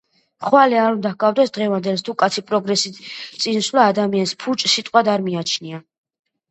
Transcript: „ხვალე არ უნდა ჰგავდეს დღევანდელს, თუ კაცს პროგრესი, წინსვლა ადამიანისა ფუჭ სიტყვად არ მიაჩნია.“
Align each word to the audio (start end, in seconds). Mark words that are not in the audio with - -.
„ხვალე 0.45 0.79
არ 0.83 0.95
უნდა 0.95 1.11
ჰგავდეს 1.11 1.53
დღევანდელს, 1.57 2.05
თუ 2.09 2.17
კაცს 2.23 2.47
პროგრესი, 2.53 2.93
წინსვლა 3.45 3.87
ადამიანისა 3.95 4.43
ფუჭ 4.47 4.69
სიტყვად 4.77 5.15
არ 5.17 5.29
მიაჩნია.“ 5.29 5.85